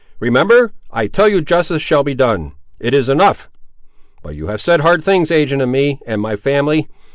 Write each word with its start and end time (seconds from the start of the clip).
Remember; 0.19 0.71
I 0.89 1.05
tell 1.05 1.27
you 1.29 1.41
justice 1.41 1.83
shall 1.83 2.03
be 2.03 2.15
done; 2.15 2.53
it 2.79 2.91
is 2.91 3.07
enough. 3.07 3.51
But 4.23 4.33
you 4.33 4.47
have 4.47 4.59
said 4.59 4.79
hard 4.81 5.03
things 5.05 5.29
ag'in 5.29 5.63
me 5.69 5.99
and 6.07 6.19
my 6.19 6.35
family. 6.35 6.87